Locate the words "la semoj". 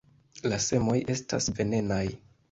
0.53-0.95